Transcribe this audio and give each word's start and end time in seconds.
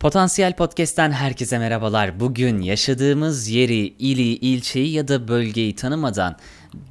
Potansiyel 0.00 0.56
Podcast'ten 0.56 1.12
herkese 1.12 1.58
merhabalar. 1.58 2.20
Bugün 2.20 2.60
yaşadığımız 2.60 3.48
yeri, 3.48 3.74
ili, 3.74 4.22
ilçeyi 4.22 4.92
ya 4.92 5.08
da 5.08 5.28
bölgeyi 5.28 5.74
tanımadan 5.74 6.36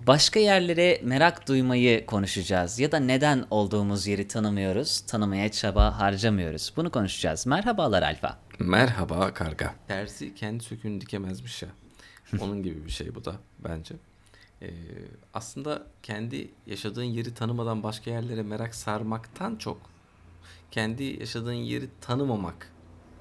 başka 0.07 0.39
yerlere 0.39 1.01
merak 1.03 1.47
duymayı 1.47 2.05
konuşacağız. 2.05 2.79
Ya 2.79 2.91
da 2.91 2.99
neden 2.99 3.45
olduğumuz 3.49 4.07
yeri 4.07 4.27
tanımıyoruz, 4.27 5.01
tanımaya 5.01 5.51
çaba 5.51 5.99
harcamıyoruz. 5.99 6.73
Bunu 6.77 6.91
konuşacağız. 6.91 7.47
Merhabalar 7.47 8.03
Alfa. 8.03 8.39
Merhaba 8.59 9.33
karga. 9.33 9.75
Tersi 9.87 10.35
kendi 10.35 10.63
söküğünü 10.63 11.01
dikemezmiş 11.01 11.63
ya. 11.63 11.69
Onun 12.39 12.63
gibi 12.63 12.85
bir 12.85 12.91
şey 12.91 13.15
bu 13.15 13.25
da 13.25 13.35
bence. 13.59 13.95
Ee, 14.61 14.67
aslında 15.33 15.83
kendi 16.03 16.49
yaşadığın 16.67 17.03
yeri 17.03 17.33
tanımadan 17.33 17.83
başka 17.83 18.11
yerlere 18.11 18.43
merak 18.43 18.75
sarmaktan 18.75 19.55
çok 19.55 19.81
kendi 20.71 21.03
yaşadığın 21.03 21.53
yeri 21.53 21.89
tanımamak 22.01 22.71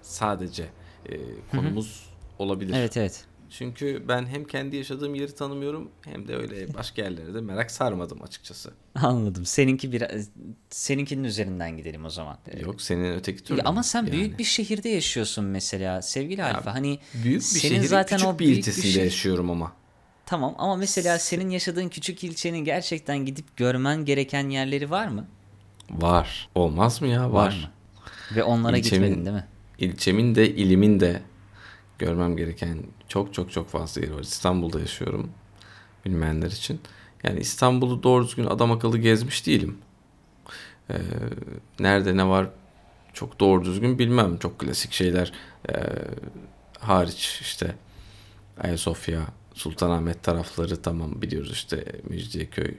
sadece 0.08 0.68
e, 1.08 1.16
konumuz 1.50 2.06
olabilir. 2.38 2.74
Evet 2.76 2.96
evet. 2.96 3.24
Çünkü 3.50 4.02
ben 4.08 4.26
hem 4.26 4.44
kendi 4.44 4.76
yaşadığım 4.76 5.14
yeri 5.14 5.34
tanımıyorum 5.34 5.90
hem 6.04 6.28
de 6.28 6.36
öyle 6.36 6.74
başka 6.74 7.02
yerlere 7.02 7.34
de 7.34 7.40
merak 7.40 7.70
sarmadım 7.70 8.22
açıkçası. 8.22 8.72
Anladım. 8.94 9.46
Seninki 9.46 9.92
biraz 9.92 10.28
seninkinin 10.70 11.24
üzerinden 11.24 11.76
gidelim 11.76 12.04
o 12.04 12.10
zaman. 12.10 12.38
Yok 12.60 12.82
senin 12.82 13.12
öteki 13.12 13.44
türlü. 13.44 13.58
Ya 13.58 13.64
ama 13.66 13.82
sen 13.82 13.98
yani. 14.02 14.12
büyük 14.12 14.38
bir 14.38 14.44
şehirde 14.44 14.88
yaşıyorsun 14.88 15.44
mesela 15.44 16.02
sevgili 16.02 16.44
Alfa. 16.44 16.74
Hani 16.74 16.98
büyük 17.14 17.40
bir 17.40 17.46
senin 17.46 17.82
zaten 17.82 18.16
küçük 18.18 18.34
o 18.34 18.38
bir 18.38 18.44
büyük 18.46 18.58
ilçesinde 18.58 18.86
şehir- 18.86 19.04
yaşıyorum 19.04 19.50
ama. 19.50 19.72
Tamam 20.26 20.54
ama 20.58 20.76
mesela 20.76 21.18
senin 21.18 21.50
yaşadığın 21.50 21.88
küçük 21.88 22.24
ilçenin 22.24 22.58
gerçekten 22.58 23.18
gidip 23.18 23.56
görmen 23.56 24.04
gereken 24.04 24.48
yerleri 24.48 24.90
var 24.90 25.08
mı? 25.08 25.26
Var. 25.90 26.48
Olmaz 26.54 27.02
mı 27.02 27.08
ya? 27.08 27.32
Var. 27.32 27.52
mı? 27.62 27.70
Ve 28.36 28.42
onlara 28.44 28.78
İlçemin- 28.78 28.82
gitmedin 29.06 29.26
değil 29.26 29.36
mi? 29.36 29.44
İlçemin 29.78 30.34
de 30.34 30.50
ilimin 30.50 31.00
de 31.00 31.22
görmem 31.98 32.36
gereken 32.36 32.78
çok 33.08 33.34
çok 33.34 33.52
çok 33.52 33.68
fazla 33.68 34.00
yer 34.00 34.10
var. 34.10 34.20
İstanbul'da 34.20 34.80
yaşıyorum 34.80 35.30
bilmeyenler 36.04 36.50
için. 36.50 36.80
Yani 37.24 37.40
İstanbul'u 37.40 38.02
doğru 38.02 38.24
düzgün 38.24 38.46
adam 38.46 38.72
akıllı 38.72 38.98
gezmiş 38.98 39.46
değilim. 39.46 39.78
Ee, 40.90 40.94
nerede 41.80 42.16
ne 42.16 42.28
var 42.28 42.48
çok 43.12 43.40
doğru 43.40 43.64
düzgün 43.64 43.98
bilmem. 43.98 44.38
Çok 44.38 44.58
klasik 44.58 44.92
şeyler 44.92 45.32
ee, 45.68 45.74
hariç 46.78 47.38
işte 47.40 47.74
Ayasofya, 48.60 49.26
Sultanahmet 49.54 50.22
tarafları 50.22 50.82
tamam 50.82 51.22
biliyoruz 51.22 51.52
işte 51.52 51.84
Mecidiyeköy, 52.08 52.74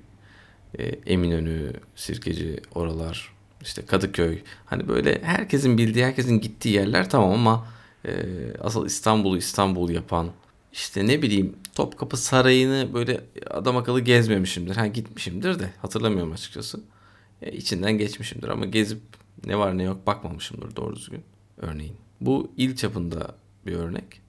e, 0.80 0.84
Eminönü, 0.86 1.74
Sirkeci 1.96 2.60
oralar 2.76 3.39
işte 3.62 3.86
Kadıköy 3.86 4.40
hani 4.66 4.88
böyle 4.88 5.22
herkesin 5.24 5.78
bildiği 5.78 6.06
herkesin 6.06 6.42
gittiği 6.42 6.70
yerler 6.70 7.10
tamam 7.10 7.32
ama 7.32 7.68
e, 8.06 8.12
asıl 8.60 8.86
İstanbul'u 8.86 9.38
İstanbul 9.38 9.90
yapan 9.90 10.30
işte 10.74 11.08
ne 11.08 11.22
bileyim 11.22 11.56
Topkapı 11.76 12.18
Sarayı'nı 12.18 12.94
böyle 12.94 13.22
adam 13.50 13.78
akıllı 13.78 14.02
gezmemişimdir. 14.02 14.76
Ha 14.76 14.88
gitmişimdir 14.88 15.60
de 15.60 15.74
hatırlamıyorum 15.82 16.32
açıkçası. 16.32 16.82
E, 17.42 17.52
içinden 17.52 17.98
geçmişimdir 17.98 18.48
ama 18.48 18.66
gezip 18.66 19.02
ne 19.46 19.58
var 19.58 19.78
ne 19.78 19.84
yok 19.84 20.08
bakmamışımdır 20.08 20.76
doğru 20.76 20.96
düzgün 20.96 21.24
örneğin. 21.58 21.96
Bu 22.22 22.52
il 22.58 22.76
çapında 22.76 23.36
bir 23.66 23.74
örnek. 23.74 24.22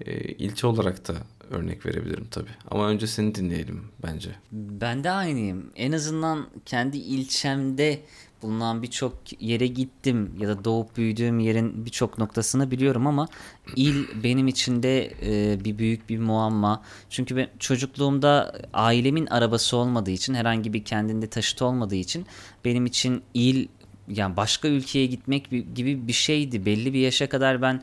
E, 0.00 0.20
ilçe 0.20 0.66
olarak 0.66 1.08
da 1.08 1.14
örnek 1.50 1.86
verebilirim 1.86 2.26
tabii. 2.30 2.50
Ama 2.70 2.88
önce 2.88 3.06
seni 3.06 3.34
dinleyelim 3.34 3.84
bence. 4.06 4.30
Ben 4.52 5.04
de 5.04 5.10
aynıyım. 5.10 5.70
En 5.76 5.92
azından 5.92 6.46
kendi 6.66 6.98
ilçemde 6.98 8.00
bulunan 8.42 8.82
birçok 8.82 9.42
yere 9.42 9.66
gittim 9.66 10.34
ya 10.38 10.48
da 10.48 10.64
doğup 10.64 10.96
büyüdüğüm 10.96 11.38
yerin 11.38 11.86
birçok 11.86 12.18
noktasını 12.18 12.70
biliyorum 12.70 13.06
ama 13.06 13.28
il 13.76 14.22
benim 14.22 14.48
için 14.48 14.82
de 14.82 15.12
e, 15.22 15.64
bir 15.64 15.78
büyük 15.78 16.08
bir 16.08 16.18
muamma. 16.18 16.82
Çünkü 17.10 17.36
ben 17.36 17.48
çocukluğumda 17.58 18.60
ailemin 18.72 19.26
arabası 19.26 19.76
olmadığı 19.76 20.10
için 20.10 20.34
herhangi 20.34 20.72
bir 20.72 20.84
kendinde 20.84 21.26
taşıt 21.26 21.62
olmadığı 21.62 21.94
için 21.94 22.26
benim 22.64 22.86
için 22.86 23.22
il 23.34 23.68
yani 24.08 24.36
başka 24.36 24.68
ülkeye 24.68 25.06
gitmek 25.06 25.50
gibi 25.50 26.08
bir 26.08 26.12
şeydi. 26.12 26.66
Belli 26.66 26.92
bir 26.92 27.00
yaşa 27.00 27.28
kadar 27.28 27.62
ben 27.62 27.82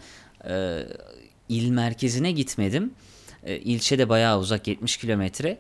e, 0.50 0.84
il 1.50 1.70
merkezine 1.70 2.32
gitmedim. 2.32 2.92
E, 3.44 3.58
ilçe 3.58 3.98
de 3.98 4.10
bayağı 4.10 4.40
uzak 4.40 4.68
70 4.68 4.98
kilometre. 4.98 5.58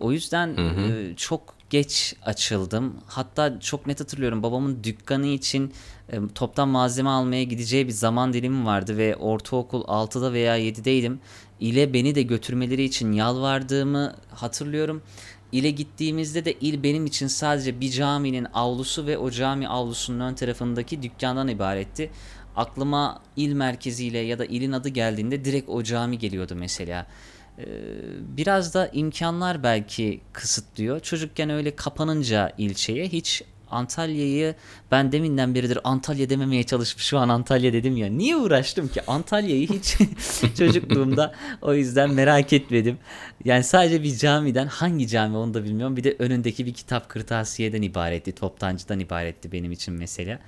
O 0.00 0.12
yüzden 0.12 0.56
e, 0.56 1.16
çok 1.16 1.54
geç 1.70 2.14
açıldım. 2.22 2.94
Hatta 3.06 3.60
çok 3.60 3.86
net 3.86 4.00
hatırlıyorum 4.00 4.42
babamın 4.42 4.84
dükkanı 4.84 5.26
için 5.26 5.72
e, 6.12 6.18
toptan 6.34 6.68
malzeme 6.68 7.10
almaya 7.10 7.44
gideceği 7.44 7.86
bir 7.86 7.92
zaman 7.92 8.32
dilimi 8.32 8.66
vardı 8.66 8.96
ve 8.96 9.16
ortaokul 9.16 9.82
6'da 9.82 10.32
veya 10.32 10.58
7'deydim. 10.58 11.16
İle 11.60 11.92
beni 11.92 12.14
de 12.14 12.22
götürmeleri 12.22 12.82
için 12.82 13.12
yalvardığımı 13.12 14.16
hatırlıyorum. 14.30 15.02
İle 15.52 15.70
gittiğimizde 15.70 16.44
de 16.44 16.52
il 16.52 16.82
benim 16.82 17.06
için 17.06 17.26
sadece 17.26 17.80
bir 17.80 17.90
caminin 17.90 18.46
avlusu 18.54 19.06
ve 19.06 19.18
o 19.18 19.30
cami 19.30 19.68
avlusunun 19.68 20.20
ön 20.20 20.34
tarafındaki 20.34 21.02
dükkandan 21.02 21.48
ibaretti. 21.48 22.10
Aklıma 22.56 23.22
il 23.36 23.52
merkeziyle 23.52 24.18
ya 24.18 24.38
da 24.38 24.44
ilin 24.44 24.72
adı 24.72 24.88
geldiğinde 24.88 25.44
direkt 25.44 25.68
o 25.68 25.82
cami 25.82 26.18
geliyordu 26.18 26.54
mesela. 26.56 27.06
Ee, 27.58 27.64
biraz 28.36 28.74
da 28.74 28.88
imkanlar 28.92 29.62
belki 29.62 30.20
kısıtlıyor. 30.32 31.00
Çocukken 31.00 31.50
öyle 31.50 31.76
kapanınca 31.76 32.52
ilçeye 32.58 33.08
hiç 33.08 33.42
Antalya'yı 33.70 34.54
ben 34.90 35.12
deminden 35.12 35.54
beridir 35.54 35.78
Antalya 35.84 36.30
dememeye 36.30 36.62
çalışıp 36.62 36.98
şu 36.98 37.18
an 37.18 37.28
Antalya 37.28 37.72
dedim 37.72 37.96
ya. 37.96 38.08
Niye 38.08 38.36
uğraştım 38.36 38.88
ki? 38.88 39.00
Antalya'yı 39.06 39.68
hiç 39.68 39.96
çocukluğumda 40.58 41.34
o 41.62 41.74
yüzden 41.74 42.10
merak 42.10 42.52
etmedim. 42.52 42.98
Yani 43.44 43.64
sadece 43.64 44.02
bir 44.02 44.16
camiden 44.16 44.66
hangi 44.66 45.08
cami 45.08 45.36
onu 45.36 45.54
da 45.54 45.64
bilmiyorum. 45.64 45.96
Bir 45.96 46.04
de 46.04 46.16
önündeki 46.18 46.66
bir 46.66 46.74
kitap 46.74 47.08
kırtasiyeden 47.08 47.82
ibaretti. 47.82 48.32
Toptancıdan 48.32 49.00
ibaretti 49.00 49.52
benim 49.52 49.72
için 49.72 49.94
mesela. 49.94 50.38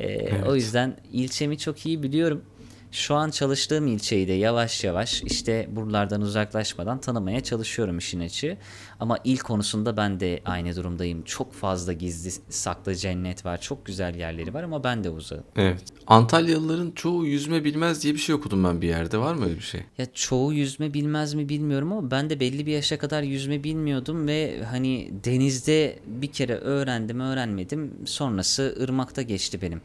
Ee, 0.00 0.42
O 0.48 0.54
yüzden 0.54 0.96
ilçemi 1.12 1.58
çok 1.58 1.86
iyi 1.86 2.02
biliyorum. 2.02 2.42
Şu 2.92 3.14
an 3.14 3.30
çalıştığım 3.30 3.86
ilçeyi 3.86 4.28
de 4.28 4.32
yavaş 4.32 4.84
yavaş 4.84 5.22
işte 5.22 5.68
buralardan 5.72 6.20
uzaklaşmadan 6.20 7.00
tanımaya 7.00 7.40
çalışıyorum 7.40 7.98
işin 7.98 8.20
açığı. 8.20 8.56
Ama 9.00 9.18
il 9.24 9.38
konusunda 9.38 9.96
ben 9.96 10.20
de 10.20 10.40
aynı 10.44 10.76
durumdayım. 10.76 11.22
Çok 11.22 11.52
fazla 11.52 11.92
gizli 11.92 12.30
saklı 12.48 12.94
cennet 12.94 13.46
var. 13.46 13.60
Çok 13.60 13.86
güzel 13.86 14.14
yerleri 14.14 14.54
var 14.54 14.62
ama 14.62 14.84
ben 14.84 15.04
de 15.04 15.10
uzağım. 15.10 15.44
Evet. 15.56 15.82
Antalyalıların 16.06 16.90
çoğu 16.90 17.26
yüzme 17.26 17.64
bilmez 17.64 18.02
diye 18.02 18.14
bir 18.14 18.18
şey 18.18 18.34
okudum 18.34 18.64
ben 18.64 18.82
bir 18.82 18.88
yerde. 18.88 19.18
Var 19.18 19.34
mı 19.34 19.44
öyle 19.44 19.56
bir 19.56 19.60
şey? 19.60 19.80
Ya 19.98 20.06
çoğu 20.14 20.52
yüzme 20.52 20.94
bilmez 20.94 21.34
mi 21.34 21.48
bilmiyorum 21.48 21.92
ama 21.92 22.10
ben 22.10 22.30
de 22.30 22.40
belli 22.40 22.66
bir 22.66 22.72
yaşa 22.72 22.98
kadar 22.98 23.22
yüzme 23.22 23.64
bilmiyordum 23.64 24.26
ve 24.26 24.62
hani 24.70 25.10
denizde 25.24 25.98
bir 26.06 26.32
kere 26.32 26.54
öğrendim 26.54 27.20
öğrenmedim 27.20 27.92
sonrası 28.04 28.76
ırmakta 28.80 29.22
geçti 29.22 29.62
benim. 29.62 29.80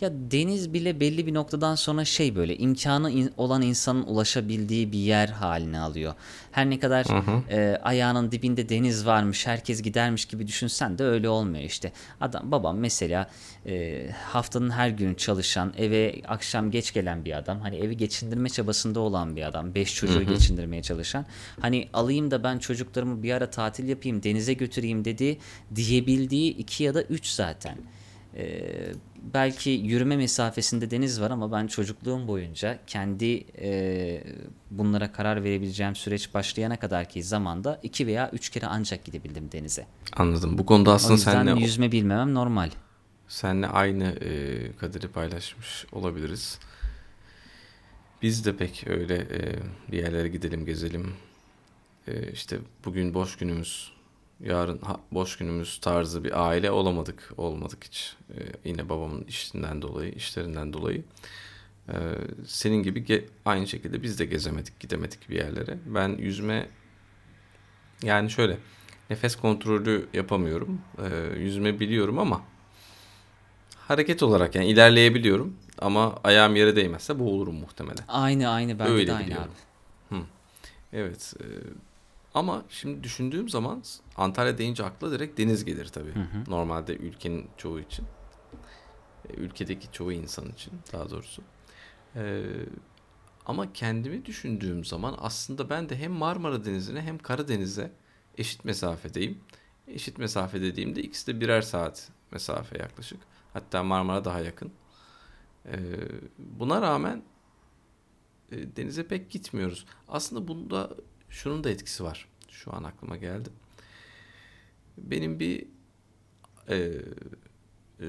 Ya 0.00 0.10
deniz 0.30 0.72
bile 0.72 1.00
belli 1.00 1.26
bir 1.26 1.34
noktadan 1.34 1.74
sonra 1.74 2.04
şey 2.04 2.36
böyle 2.36 2.56
imkanı 2.56 3.10
in- 3.10 3.32
olan 3.36 3.62
insanın 3.62 4.02
ulaşabildiği 4.02 4.92
bir 4.92 4.98
yer 4.98 5.28
haline 5.28 5.78
alıyor. 5.78 6.14
Her 6.52 6.70
ne 6.70 6.78
kadar 6.78 7.04
e, 7.50 7.76
ayağının 7.82 8.30
dibinde 8.32 8.68
deniz 8.68 9.06
varmış 9.06 9.46
herkes 9.46 9.82
gidermiş 9.82 10.24
gibi 10.24 10.46
düşünsen 10.46 10.98
de 10.98 11.04
öyle 11.04 11.28
olmuyor 11.28 11.64
işte. 11.64 11.92
Adam 12.20 12.52
babam 12.52 12.78
mesela 12.78 13.30
e, 13.66 14.06
haftanın 14.24 14.70
her 14.70 14.88
günü 14.88 15.16
çalışan 15.16 15.72
eve 15.78 16.14
akşam 16.28 16.70
geç 16.70 16.92
gelen 16.92 17.24
bir 17.24 17.38
adam 17.38 17.60
hani 17.60 17.76
evi 17.76 17.96
geçindirme 17.96 18.48
çabasında 18.48 19.00
olan 19.00 19.36
bir 19.36 19.42
adam 19.42 19.74
beş 19.74 19.94
çocuğu 19.94 20.14
geçindirmeye 20.26 20.82
çalışan 20.82 21.26
hani 21.60 21.88
alayım 21.92 22.30
da 22.30 22.44
ben 22.44 22.58
çocuklarımı 22.58 23.22
bir 23.22 23.32
ara 23.32 23.50
tatil 23.50 23.88
yapayım 23.88 24.22
denize 24.22 24.52
götüreyim 24.52 25.04
dedi 25.04 25.38
diyebildiği 25.74 26.56
iki 26.56 26.84
ya 26.84 26.94
da 26.94 27.02
üç 27.02 27.26
zaten. 27.26 27.76
Ee, 28.36 28.92
belki 29.34 29.70
yürüme 29.70 30.16
mesafesinde 30.16 30.90
deniz 30.90 31.20
var 31.20 31.30
ama 31.30 31.52
ben 31.52 31.66
çocukluğum 31.66 32.28
boyunca 32.28 32.78
kendi 32.86 33.44
e, 33.58 34.24
bunlara 34.70 35.12
karar 35.12 35.44
verebileceğim 35.44 35.96
süreç 35.96 36.34
başlayana 36.34 36.78
kadarki 36.78 37.22
zamanda 37.22 37.80
iki 37.82 38.06
veya 38.06 38.30
üç 38.32 38.48
kere 38.50 38.66
ancak 38.66 39.04
gidebildim 39.04 39.52
denize. 39.52 39.86
Anladım. 40.16 40.58
Bu 40.58 40.66
konuda 40.66 40.90
O 40.90 40.92
aslında 40.92 41.14
yüzden 41.14 41.32
seninle, 41.32 41.60
yüzme 41.60 41.92
bilmemem 41.92 42.34
normal. 42.34 42.70
seninle 43.28 43.66
aynı 43.66 44.04
e, 44.04 44.32
kaderi 44.76 45.08
paylaşmış 45.08 45.86
olabiliriz. 45.92 46.58
Biz 48.22 48.44
de 48.44 48.56
pek 48.56 48.84
öyle 48.86 49.14
e, 49.16 49.56
bir 49.92 49.98
yerlere 49.98 50.28
gidelim 50.28 50.66
gezelim. 50.66 51.12
E, 52.08 52.32
işte 52.32 52.58
bugün 52.84 53.14
boş 53.14 53.36
günümüz, 53.36 53.92
yarın 54.40 54.78
ha- 54.78 55.00
boş 55.12 55.36
günümüz 55.38 55.78
tarzı 55.80 56.24
bir 56.24 56.46
aile 56.48 56.70
olamadık. 56.70 57.32
Olmadık 57.36 57.84
hiç. 57.84 58.16
E, 58.30 58.38
yine 58.68 58.88
babamın 58.88 59.24
işinden 59.24 59.82
dolayı, 59.82 60.12
işlerinden 60.12 60.72
dolayı. 60.72 61.04
E, 61.88 61.94
senin 62.46 62.82
gibi 62.82 63.00
ge- 63.04 63.24
aynı 63.44 63.66
şekilde 63.66 64.02
biz 64.02 64.18
de 64.18 64.24
gezemedik, 64.24 64.80
gidemedik 64.80 65.30
bir 65.30 65.36
yerlere. 65.36 65.78
Ben 65.86 66.08
yüzme 66.08 66.68
yani 68.02 68.30
şöyle 68.30 68.56
nefes 69.10 69.36
kontrolü 69.36 70.08
yapamıyorum. 70.14 70.80
E, 70.98 71.38
yüzme 71.38 71.80
biliyorum 71.80 72.18
ama 72.18 72.42
hareket 73.76 74.22
olarak 74.22 74.54
yani 74.54 74.66
ilerleyebiliyorum 74.66 75.56
ama 75.78 76.16
ayağım 76.24 76.56
yere 76.56 76.76
değmezse 76.76 77.18
boğulurum 77.18 77.54
muhtemelen. 77.54 78.04
Aynı 78.08 78.48
aynı 78.48 78.84
Öyle 78.84 79.06
de 79.06 79.12
aynı 79.14 79.26
biliyorum. 79.26 79.50
abi. 80.10 80.18
Evet. 80.92 81.34
e, 81.40 81.44
ama 82.36 82.64
şimdi 82.68 83.02
düşündüğüm 83.02 83.48
zaman 83.48 83.82
Antalya 84.16 84.58
deyince 84.58 84.84
akla 84.84 85.12
direkt 85.12 85.38
deniz 85.38 85.64
gelir 85.64 85.86
tabii. 85.86 86.12
Normalde 86.48 86.96
ülkenin 86.96 87.48
çoğu 87.56 87.80
için. 87.80 88.04
E, 89.28 89.34
Ülkedeki 89.34 89.92
çoğu 89.92 90.12
insan 90.12 90.48
için 90.48 90.72
daha 90.92 91.10
doğrusu. 91.10 91.42
E, 92.16 92.44
ama 93.46 93.72
kendimi 93.72 94.24
düşündüğüm 94.26 94.84
zaman 94.84 95.14
aslında 95.18 95.70
ben 95.70 95.88
de 95.88 95.96
hem 95.96 96.12
Marmara 96.12 96.64
Denizi'ne 96.64 97.00
hem 97.02 97.18
Karadeniz'e 97.18 97.92
eşit 98.38 98.64
mesafedeyim. 98.64 99.38
Eşit 99.88 100.18
mesafe 100.18 100.60
dediğimde 100.60 101.02
ikisi 101.02 101.26
de 101.26 101.40
birer 101.40 101.62
saat 101.62 102.08
mesafe 102.30 102.78
yaklaşık. 102.78 103.20
Hatta 103.52 103.82
Marmara 103.82 104.24
daha 104.24 104.40
yakın. 104.40 104.72
E, 105.66 105.76
buna 106.38 106.82
rağmen 106.82 107.22
e, 108.52 108.76
denize 108.76 109.06
pek 109.08 109.30
gitmiyoruz. 109.30 109.86
Aslında 110.08 110.48
bunda 110.48 110.90
şunun 111.30 111.64
da 111.64 111.70
etkisi 111.70 112.04
var. 112.04 112.28
Şu 112.50 112.76
an 112.76 112.84
aklıma 112.84 113.16
geldi. 113.16 113.48
Benim 114.98 115.40
bir 115.40 115.64
e, 116.70 116.90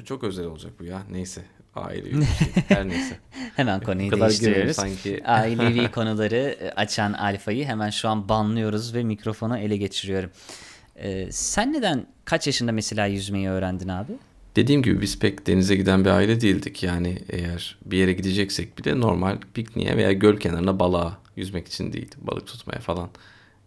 çok 0.05 0.23
özel 0.23 0.45
olacak 0.45 0.73
bu 0.79 0.83
ya. 0.83 1.03
Neyse. 1.11 1.41
Aile 1.75 2.05
bir 2.05 2.11
şey. 2.11 2.21
Her 2.67 2.87
neyse. 2.87 3.19
Hemen 3.55 3.81
konuyu 3.81 4.11
değiştiriyoruz. 4.11 4.75
sanki. 4.75 5.23
Ailevi 5.25 5.91
konuları 5.91 6.35
e, 6.35 6.71
açan 6.71 7.13
Alfa'yı 7.13 7.65
hemen 7.65 7.89
şu 7.89 8.09
an 8.09 8.29
banlıyoruz 8.29 8.93
ve 8.95 9.03
mikrofonu 9.03 9.57
ele 9.57 9.77
geçiriyorum. 9.77 10.29
Ee, 10.95 11.27
sen 11.31 11.73
neden 11.73 12.05
kaç 12.25 12.47
yaşında 12.47 12.71
mesela 12.71 13.05
yüzmeyi 13.05 13.49
öğrendin 13.49 13.87
abi? 13.87 14.11
Dediğim 14.55 14.83
gibi 14.83 15.01
biz 15.01 15.19
pek 15.19 15.47
denize 15.47 15.75
giden 15.75 16.05
bir 16.05 16.09
aile 16.09 16.41
değildik. 16.41 16.83
Yani 16.83 17.17
eğer 17.29 17.77
bir 17.85 17.97
yere 17.97 18.13
gideceksek 18.13 18.77
bile 18.77 18.99
normal 18.99 19.37
pikniğe 19.53 19.97
veya 19.97 20.11
göl 20.11 20.37
kenarına 20.37 20.79
balığa 20.79 21.17
yüzmek 21.37 21.67
için 21.67 21.93
değil. 21.93 22.11
Balık 22.17 22.47
tutmaya 22.47 22.79
falan 22.79 23.09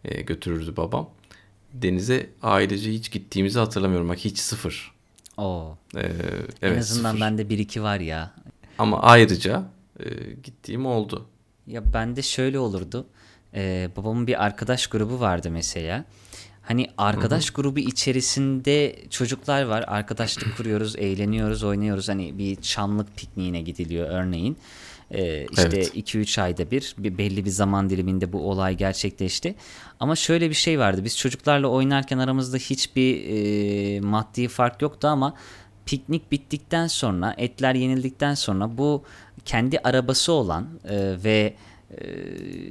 e, 0.05 0.23
götürürdü 0.23 0.75
babam. 0.77 1.11
Denize 1.73 2.31
ailece 2.43 2.93
hiç 2.93 3.11
gittiğimizi 3.11 3.59
hatırlamıyorum. 3.59 4.09
Bak 4.09 4.19
hiç 4.19 4.39
sıfır. 4.39 4.93
Oo. 5.37 5.77
E, 5.97 6.01
en 6.01 6.11
evet 6.63 6.79
azından 6.79 7.11
sıfır. 7.11 7.21
bende 7.21 7.49
bir 7.49 7.59
iki 7.59 7.83
var 7.83 8.01
ya. 8.01 8.35
Ama 8.79 9.03
ayrıca 9.03 9.65
e, 10.01 10.05
gittiğim 10.43 10.87
oldu. 10.87 11.27
Ya 11.67 11.93
bende 11.93 12.23
şöyle 12.23 12.59
olurdu. 12.59 13.07
Ee, 13.55 13.91
babamın 13.97 14.27
bir 14.27 14.45
arkadaş 14.45 14.87
grubu 14.87 15.21
vardı 15.21 15.51
mesela. 15.51 16.05
Hani 16.63 16.91
arkadaş 16.99 17.51
grubu 17.51 17.79
içerisinde 17.79 18.97
çocuklar 19.11 19.63
var. 19.63 19.85
Arkadaşlık 19.87 20.57
kuruyoruz, 20.57 20.97
eğleniyoruz, 20.97 21.65
oynuyoruz. 21.65 22.09
Hani 22.09 22.39
bir 22.39 22.57
çamlık 22.57 23.17
pikniğine 23.17 23.61
gidiliyor 23.61 24.09
örneğin. 24.09 24.57
Ee, 25.11 25.47
işte 25.51 25.77
Evet. 25.77 25.97
2-3 25.97 26.43
ayda 26.43 26.71
bir, 26.71 26.95
bir 26.99 27.19
belli 27.19 27.45
bir 27.45 27.51
zaman 27.51 27.91
diliminde 27.91 28.33
bu 28.33 28.51
olay 28.51 28.77
gerçekleşti. 28.77 29.55
Ama 30.01 30.17
şöyle 30.17 30.49
bir 30.51 30.55
şey 30.55 30.79
vardı. 30.79 31.05
Biz 31.05 31.19
çocuklarla 31.19 31.69
oynarken 31.69 32.19
aramızda 32.19 32.57
hiçbir 32.57 33.25
e, 33.25 34.01
maddi 34.01 34.49
fark 34.49 34.83
yoktu 34.83 35.09
ama 35.09 35.35
piknik 35.87 36.33
bittikten 36.33 36.87
sonra, 36.87 37.35
etler 37.39 37.75
yenildikten 37.75 38.35
sonra 38.35 38.79
bu 38.79 39.05
kendi 39.45 39.79
arabası 39.79 40.33
olan 40.33 40.69
e, 40.85 41.25
ve 41.25 41.55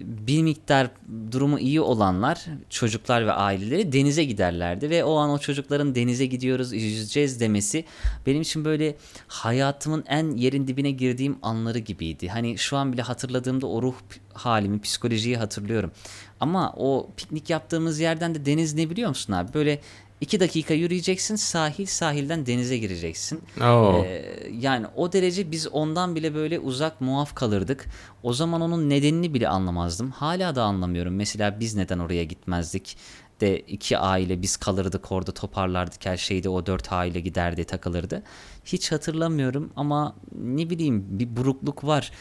bir 0.04 0.44
miktar 0.44 0.88
durumu 1.31 1.60
iyi 1.60 1.81
olanlar, 1.81 2.45
çocuklar 2.69 3.25
ve 3.27 3.31
aileleri 3.31 3.92
denize 3.92 4.24
giderlerdi 4.24 4.89
ve 4.89 5.04
o 5.04 5.16
an 5.16 5.30
o 5.30 5.38
çocukların 5.38 5.95
denize 5.95 6.25
gidiyoruz, 6.25 6.74
yüzeceğiz 6.74 7.39
demesi 7.39 7.86
benim 8.25 8.42
için 8.42 8.66
böyle 8.66 8.95
hayatımın 9.27 10.04
en 10.07 10.31
yerin 10.31 10.68
dibine 10.68 10.92
girdiğim 10.92 11.38
anları 11.42 11.80
gibiydi. 11.80 12.27
Hani 12.27 12.57
şu 12.57 12.77
an 12.77 12.94
bile 12.94 13.01
hatırladığımda 13.01 13.68
o 13.68 13.81
ruh 13.81 13.95
halimi, 14.33 14.81
psikolojiyi 14.81 15.38
hatırlıyorum. 15.38 15.92
Ama 16.39 16.74
o 16.77 17.10
piknik 17.18 17.50
yaptığımız 17.50 18.00
yerden 18.00 18.36
de 18.36 18.45
deniz 18.45 18.74
ne 18.74 18.89
biliyor 18.89 19.10
musun 19.10 19.33
abi? 19.33 19.54
Böyle 19.54 19.80
iki 20.21 20.39
dakika 20.39 20.74
yürüyeceksin, 20.74 21.36
sahil 21.36 21.86
sahilden 21.86 22.45
denize 22.45 22.77
gireceksin. 22.77 23.42
Oo. 23.62 24.04
Ee, 24.06 24.25
yani 24.60 24.88
o 24.95 25.13
derece 25.13 25.51
biz 25.51 25.68
ondan 25.68 26.16
bile 26.16 26.36
böyle 26.36 26.60
uzak 26.60 27.01
muaf 27.01 27.36
kalırdık. 27.36 27.86
O 28.24 28.33
zaman 28.33 28.62
onun 28.62 28.89
nedenini 28.89 29.33
bile 29.33 29.48
anlamazdım. 29.48 30.12
Hala 30.12 30.56
da 30.56 30.63
anlamıyorum. 30.63 31.16
Mesela 31.16 31.60
biz 31.60 31.75
neden 31.75 32.00
oraya 32.00 32.24
gitmezdik 32.24 32.98
de 33.42 33.60
iki 33.60 33.98
aile 33.98 34.42
biz 34.42 34.57
kalırdık 34.57 35.12
orada 35.12 35.31
toparlardık 35.31 36.06
her 36.06 36.18
şeyde 36.18 36.50
o 36.50 36.65
dört 36.65 36.94
aile 36.94 37.19
giderdi 37.19 37.63
takılırdı. 37.63 38.24
Hiç 38.65 38.92
hatırlamıyorum 38.92 39.72
ama 39.75 40.15
ne 40.42 40.69
bileyim 40.69 41.06
bir 41.10 41.38
burukluk 41.38 41.83
var. 41.83 42.12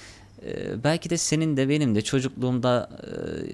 Ee, 0.42 0.84
belki 0.84 1.10
de 1.10 1.16
senin 1.16 1.56
de 1.56 1.68
benim 1.68 1.94
de 1.94 2.02
çocukluğumda 2.02 2.90
e, 3.02 3.08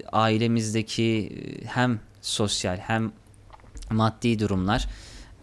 ailemizdeki 0.07 1.03
e, 1.03 1.65
hem 1.65 1.99
sosyal 2.21 2.77
hem 2.77 3.11
maddi 3.91 4.39
durumlar 4.39 4.87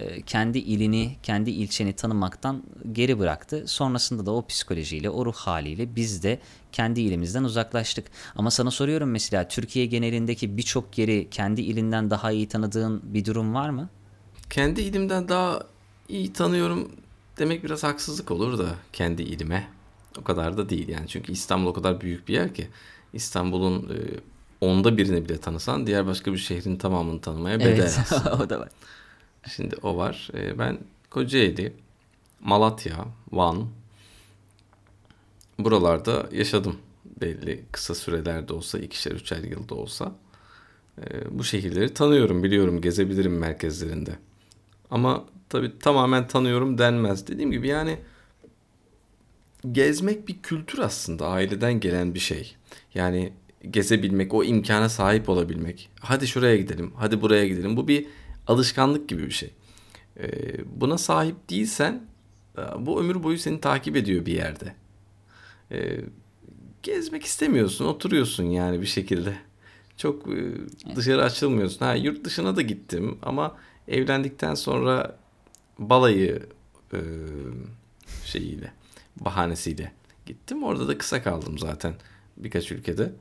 e, 0.03 0.23
kendi 0.23 0.59
ilini, 0.59 1.17
kendi 1.23 1.51
ilçeni 1.51 1.93
tanımaktan 1.93 2.63
geri 2.93 3.19
bıraktı. 3.19 3.65
Sonrasında 3.67 4.27
da 4.27 4.31
o 4.31 4.47
psikolojiyle, 4.47 5.11
o 5.11 5.27
ruh 5.27 5.35
haliyle 5.35 5.97
biz 5.97 6.23
de 6.23 6.41
kendi 6.73 7.01
ilimizden 7.01 7.45
uzaklaştık. 7.45 8.07
Ama 8.37 8.51
sana 8.51 8.71
soruyorum 8.71 9.11
mesela 9.11 9.49
Türkiye 9.49 9.87
genelindeki 9.87 10.57
birçok 10.57 10.99
yeri 10.99 11.29
kendi 11.31 11.61
ilinden 11.61 12.11
daha 12.11 12.33
iyi 12.33 12.49
tanıdığın 12.49 13.01
bir 13.05 13.25
durum 13.25 13.55
var 13.55 13.71
mı? 13.71 13.89
Kendi 14.51 14.81
ilimden 14.81 15.29
daha 15.29 15.63
iyi 16.09 16.33
tanıyorum 16.33 16.93
demek 17.39 17.65
biraz 17.65 17.85
haksızlık 17.85 18.31
olur 18.31 18.59
da 18.59 18.75
kendi 18.93 19.23
ilime. 19.23 19.69
O 20.19 20.25
kadar 20.25 20.57
da 20.57 20.69
değil 20.69 20.89
yani. 20.89 21.09
Çünkü 21.09 21.33
İstanbul 21.33 21.67
o 21.67 21.73
kadar 21.73 22.01
büyük 22.01 22.29
bir 22.29 22.35
yer 22.35 22.55
ki 22.55 22.69
İstanbul'un 23.13 23.83
e, 23.83 23.99
onda 24.63 24.97
birini 24.97 25.25
bile 25.25 25.39
tanısan 25.39 25.87
diğer 25.87 26.07
başka 26.07 26.33
bir 26.33 26.39
şehrin 26.39 26.77
tamamını 26.77 27.21
tanımaya 27.21 27.61
bedel 27.61 27.69
Evet, 27.69 27.99
aslında. 28.03 28.37
o 28.45 28.51
da 28.51 28.61
var. 28.61 28.69
Şimdi 29.57 29.77
o 29.83 29.97
var. 29.97 30.29
E, 30.35 30.59
ben 30.59 30.79
Kocaeli, 31.11 31.73
Malatya, 32.41 33.05
Van 33.33 33.69
buralarda 35.59 36.29
yaşadım. 36.33 36.77
Belli 37.21 37.65
kısa 37.73 37.95
sürelerde 37.95 38.53
olsa, 38.53 38.79
ikişer 38.79 39.13
üçer 39.13 39.43
yılda 39.45 39.75
olsa. 39.75 40.13
E, 40.99 41.39
bu 41.39 41.45
şehirleri 41.45 41.95
tanıyorum, 41.95 42.43
biliyorum, 42.43 42.81
gezebilirim 42.81 43.39
merkezlerinde. 43.39 44.19
Ama 44.91 45.25
tabii 45.49 45.79
tamamen 45.79 46.29
tanıyorum 46.29 46.79
denmez. 46.79 47.27
Dediğim 47.27 47.51
gibi 47.51 47.69
yani 47.69 47.99
gezmek 49.73 50.29
bir 50.29 50.43
kültür 50.43 50.79
aslında. 50.79 51.29
Aileden 51.29 51.81
gelen 51.81 52.15
bir 52.15 52.21
şey. 52.21 52.57
Yani 52.95 53.33
gezebilmek, 53.71 54.35
o 54.35 54.45
imkana 54.45 54.89
sahip 54.89 55.29
olabilmek. 55.29 55.91
Hadi 56.01 56.29
şuraya 56.29 56.57
gidelim, 56.57 56.93
hadi 56.97 57.23
buraya 57.23 57.49
gidelim. 57.49 57.77
Bu 57.77 57.89
bir 57.89 58.07
alışkanlık 58.47 59.09
gibi 59.09 59.27
bir 59.27 59.31
şey. 59.31 59.51
Ee, 60.19 60.31
buna 60.81 60.99
sahip 60.99 61.51
değilsen 61.51 62.03
e, 62.59 62.63
bu 62.87 63.01
ömür 63.01 63.23
boyu 63.23 63.39
seni 63.39 63.61
takip 63.61 63.97
ediyor 63.97 64.27
bir 64.27 64.35
yerde. 64.35 64.75
Ee, 65.73 66.01
gezmek 66.83 67.25
istemiyorsun, 67.25 67.85
oturuyorsun 67.85 68.45
yani 68.45 68.81
bir 68.81 68.87
şekilde. 68.87 69.35
Çok 69.97 70.29
e, 70.29 70.53
dışarı 70.97 71.25
açılmıyorsun. 71.25 71.87
Ha 71.87 71.95
yurt 71.95 72.25
dışına 72.25 72.57
da 72.57 72.63
gittim 72.63 73.19
ama 73.23 73.57
evlendikten 73.89 74.55
sonra 74.55 75.19
balayı 75.79 76.43
e, 76.93 76.99
şeyiyle, 78.25 78.73
bahanesiyle 79.21 79.93
gittim. 80.27 80.63
Orada 80.63 80.89
da 80.89 80.99
kısa 80.99 81.23
kaldım 81.23 81.59
zaten 81.59 81.95
birkaç 82.37 82.73
ülkede. 82.73 83.13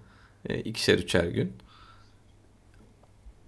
E, 0.45 0.59
ikişer 0.59 0.97
üçer 0.97 1.23
gün. 1.25 1.53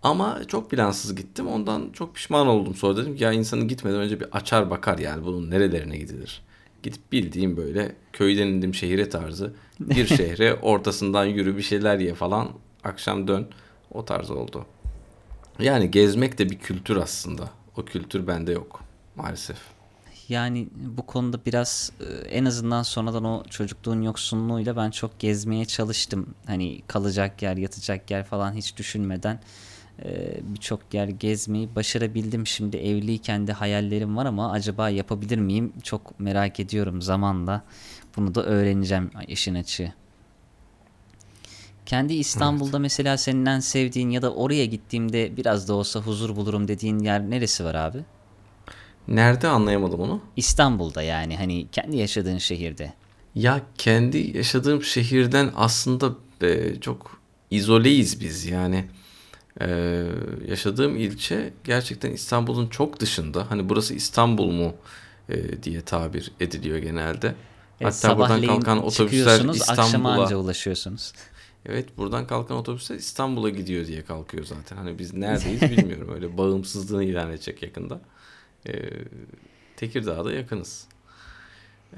Ama 0.03 0.41
çok 0.47 0.71
plansız 0.71 1.15
gittim. 1.15 1.47
Ondan 1.47 1.89
çok 1.93 2.15
pişman 2.15 2.47
oldum. 2.47 2.75
Sonra 2.75 2.97
dedim 2.97 3.15
ki 3.15 3.23
ya 3.23 3.31
insanın 3.31 3.67
gitmeden 3.67 4.00
önce 4.00 4.19
bir 4.19 4.27
açar 4.31 4.69
bakar 4.69 4.97
yani 4.97 5.25
bunun 5.25 5.51
nerelerine 5.51 5.97
gidilir. 5.97 6.41
Gidip 6.83 7.12
bildiğim 7.12 7.57
böyle 7.57 7.95
köyden 8.13 8.47
indim 8.47 8.73
şehire 8.73 9.09
tarzı. 9.09 9.53
Bir 9.79 10.07
şehre 10.17 10.53
ortasından 10.55 11.25
yürü 11.25 11.57
bir 11.57 11.62
şeyler 11.62 12.00
ye 12.00 12.13
falan. 12.13 12.50
Akşam 12.83 13.27
dön. 13.27 13.47
O 13.91 14.05
tarz 14.05 14.31
oldu. 14.31 14.65
Yani 15.59 15.91
gezmek 15.91 16.38
de 16.38 16.50
bir 16.50 16.59
kültür 16.59 16.97
aslında. 16.97 17.50
O 17.77 17.85
kültür 17.85 18.27
bende 18.27 18.51
yok 18.51 18.83
maalesef. 19.15 19.57
Yani 20.30 20.68
bu 20.75 21.06
konuda 21.06 21.39
biraz 21.46 21.92
e, 22.00 22.27
en 22.27 22.46
azından 22.46 22.84
sonradan 22.84 23.25
o 23.25 23.44
çocukluğun 23.44 24.01
yoksunluğuyla 24.01 24.75
ben 24.75 24.92
çok 24.92 25.20
gezmeye 25.20 25.65
çalıştım. 25.65 26.36
Hani 26.48 26.82
kalacak 26.88 27.42
yer, 27.42 27.58
yatacak 27.58 28.12
yer 28.12 28.24
falan 28.24 28.53
hiç 28.53 28.77
düşünmeden 28.77 29.39
e, 30.03 30.39
birçok 30.44 30.94
yer 30.94 31.08
gezmeyi 31.08 31.75
başarabildim. 31.75 32.48
Şimdi 32.48 32.77
evliyken 32.77 33.48
de 33.48 33.53
hayallerim 33.53 34.18
var 34.18 34.25
ama 34.25 34.51
acaba 34.51 34.89
yapabilir 34.89 35.38
miyim? 35.38 35.74
Çok 35.84 36.20
merak 36.20 36.60
ediyorum 36.60 37.01
zamanla. 37.01 37.63
Bunu 38.15 38.36
da 38.36 38.44
öğreneceğim 38.44 39.12
işin 39.27 39.56
açığı. 39.56 39.94
Kendi 41.86 42.13
İstanbul'da 42.13 42.80
mesela 42.80 43.18
senin 43.18 43.46
en 43.46 43.60
sevdiğin 43.60 44.10
ya 44.10 44.22
da 44.22 44.34
oraya 44.34 44.65
gittiğimde 44.65 45.38
biraz 45.38 45.68
da 45.68 45.74
olsa 45.74 46.00
huzur 46.00 46.36
bulurum 46.36 46.68
dediğin 46.68 47.00
yer 47.00 47.30
neresi 47.30 47.65
var 47.65 47.75
abi? 47.75 48.06
Nerede 49.07 49.48
anlayamadım 49.48 50.00
onu. 50.00 50.22
İstanbul'da 50.36 51.01
yani 51.01 51.38
hani 51.38 51.67
kendi 51.72 51.98
yaşadığın 51.98 52.38
şehirde. 52.38 52.93
Ya 53.36 53.62
kendi 53.77 54.38
yaşadığım 54.38 54.83
şehirden 54.83 55.51
aslında 55.55 56.15
e, 56.41 56.79
çok 56.81 57.19
izoleyiz 57.51 58.22
biz 58.22 58.45
yani. 58.45 58.86
E, 59.62 59.67
yaşadığım 60.48 60.95
ilçe 60.95 61.53
gerçekten 61.63 62.12
İstanbul'un 62.12 62.67
çok 62.67 63.00
dışında. 63.00 63.51
Hani 63.51 63.69
burası 63.69 63.93
İstanbul 63.93 64.51
mu 64.51 64.74
e, 65.29 65.63
diye 65.63 65.81
tabir 65.81 66.31
ediliyor 66.39 66.77
genelde. 66.77 67.36
Evet, 67.81 67.93
Hatta 68.03 68.17
buradan 68.17 68.41
kalkan 68.41 68.83
otobüsler 68.83 69.33
akşama 69.33 69.53
İstanbul'a 69.53 70.24
anca 70.24 70.38
ulaşıyorsunuz. 70.38 71.13
Evet 71.65 71.98
buradan 71.98 72.27
kalkan 72.27 72.57
otobüsler 72.57 72.95
İstanbul'a 72.95 73.50
gidiyor 73.50 73.88
diye 73.88 74.03
kalkıyor 74.03 74.45
zaten. 74.45 74.77
Hani 74.77 75.00
biz 75.00 75.13
neredeyiz 75.13 75.62
bilmiyorum. 75.62 76.10
Öyle 76.15 76.38
bağımsızlığını 76.38 77.03
ilan 77.03 77.29
edecek 77.29 77.63
yakında. 77.63 78.01
Ee, 78.67 78.89
Tekirdağ'da 79.75 80.34
yakınız. 80.34 80.88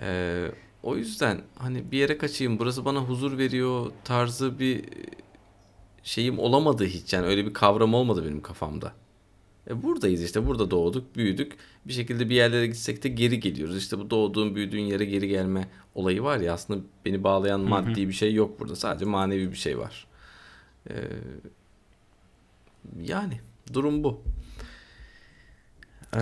Ee, 0.02 0.52
o 0.84 0.96
yüzden 0.96 1.42
hani 1.56 1.92
bir 1.92 1.98
yere 1.98 2.18
kaçayım 2.18 2.60
burası 2.60 2.86
bana 2.86 3.00
huzur 3.00 3.38
veriyor 3.38 3.92
tarzı 4.04 4.60
bir 4.60 4.84
şeyim 6.04 6.40
olamadı 6.40 6.86
hiç. 6.86 7.14
Yani 7.14 7.28
öyle 7.28 7.46
bir 7.46 7.54
kavram 7.54 7.94
olmadı 7.94 8.26
benim 8.26 8.42
kafamda. 8.42 8.94
E 9.70 9.84
buradayız 9.84 10.24
işte 10.24 10.48
burada 10.48 10.72
doğduk 10.72 11.16
büyüdük 11.16 11.58
bir 11.86 11.94
şekilde 11.94 12.30
bir 12.30 12.36
yerlere 12.36 12.68
gitsek 12.68 13.04
de 13.04 13.10
geri 13.10 13.40
geliyoruz. 13.40 13.78
İşte 13.78 14.00
bu 14.00 14.10
doğduğun 14.10 14.56
büyüdüğün 14.56 14.82
yere 14.82 15.06
geri 15.06 15.28
gelme 15.28 15.68
olayı 15.96 16.24
var 16.24 16.38
ya 16.38 16.54
aslında 16.54 16.84
beni 17.06 17.24
bağlayan 17.24 17.62
maddi 17.62 18.08
bir 18.08 18.14
şey 18.14 18.34
yok 18.34 18.60
burada 18.60 18.76
sadece 18.76 19.06
manevi 19.06 19.52
bir 19.52 19.58
şey 19.58 19.78
var. 19.78 20.08
Ee, 20.90 20.94
yani 23.02 23.40
durum 23.74 24.04
bu. 24.04 24.22
Ee, 26.16 26.20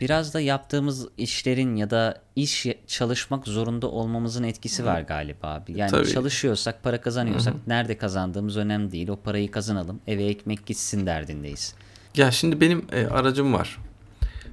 Biraz 0.00 0.34
da 0.34 0.40
yaptığımız 0.40 1.08
işlerin 1.18 1.76
ya 1.76 1.90
da 1.90 2.22
iş 2.36 2.66
çalışmak 2.86 3.46
zorunda 3.46 3.86
olmamızın 3.90 4.42
etkisi 4.42 4.84
var 4.84 5.00
galiba 5.00 5.46
abi. 5.48 5.78
Yani 5.78 5.90
Tabii. 5.90 6.08
çalışıyorsak, 6.12 6.82
para 6.82 7.00
kazanıyorsak 7.00 7.54
nerede 7.66 7.98
kazandığımız 7.98 8.56
önemli 8.56 8.92
değil. 8.92 9.08
O 9.08 9.16
parayı 9.16 9.50
kazanalım, 9.50 10.00
eve 10.06 10.24
ekmek 10.24 10.66
gitsin 10.66 11.06
derdindeyiz. 11.06 11.74
ya 12.16 12.30
şimdi 12.30 12.60
benim 12.60 12.86
e, 12.92 13.06
aracım 13.06 13.52
var. 13.52 13.78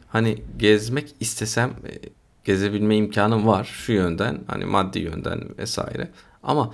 Hani 0.08 0.42
gezmek 0.58 1.16
istesem 1.20 1.70
e, 1.70 1.92
gezebilme 2.44 2.96
imkanım 2.96 3.48
var 3.48 3.64
şu 3.64 3.92
yönden 3.92 4.40
hani 4.48 4.66
maddi 4.66 5.00
yönden 5.00 5.58
vesaire. 5.58 6.10
Ama 6.44 6.74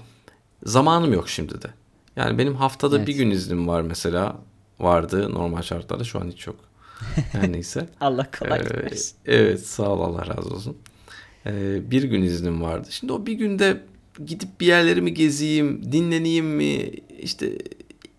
zamanım 0.63 1.13
yok 1.13 1.29
şimdi 1.29 1.61
de. 1.61 1.67
Yani 2.15 2.37
benim 2.37 2.55
haftada 2.55 2.97
Evet. 2.97 3.07
bir 3.07 3.15
gün 3.15 3.29
iznim 3.31 3.67
var 3.67 3.81
mesela 3.81 4.35
vardı 4.79 5.33
normal 5.33 5.61
şartlarda 5.61 6.03
şu 6.03 6.19
an 6.19 6.27
hiç 6.27 6.47
yok. 6.47 6.55
Her 7.31 7.51
neyse. 7.51 7.89
Allah 8.01 8.31
kolaylık 8.39 8.71
Ee, 8.71 8.83
versin. 8.83 9.17
evet 9.25 9.65
sağ 9.67 9.89
ol 9.89 10.01
Allah 10.01 10.27
razı 10.37 10.49
olsun. 10.49 10.77
Ee, 11.45 11.91
bir 11.91 12.03
gün 12.03 12.21
iznim 12.21 12.61
vardı. 12.61 12.87
Şimdi 12.91 13.13
o 13.13 13.25
bir 13.25 13.33
günde 13.33 13.81
gidip 14.25 14.61
bir 14.61 14.65
yerlerimi 14.67 15.13
gezeyim, 15.13 15.91
dinleneyim 15.91 16.45
mi, 16.45 16.89
işte 17.19 17.57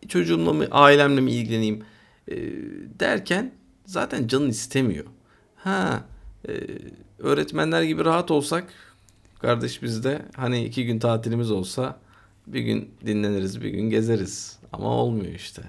çocuğumla 0.08 0.52
mı, 0.52 0.66
ailemle 0.70 1.20
mi 1.20 1.32
ilgileneyim 1.32 1.82
ee, 2.30 2.36
derken 3.00 3.52
zaten 3.86 4.26
canın 4.28 4.48
istemiyor. 4.50 5.04
Ha, 5.56 6.04
e, 6.48 6.52
öğretmenler 7.18 7.82
gibi 7.82 8.04
rahat 8.04 8.30
olsak 8.30 8.64
kardeş 9.38 9.82
biz 9.82 10.04
de 10.04 10.22
hani 10.36 10.64
iki 10.64 10.86
gün 10.86 10.98
tatilimiz 10.98 11.50
olsa 11.50 11.98
bir 12.46 12.60
gün 12.60 12.90
dinleniriz, 13.06 13.60
bir 13.62 13.68
gün 13.70 13.90
gezeriz. 13.90 14.58
Ama 14.72 14.88
olmuyor 14.88 15.34
işte. 15.34 15.62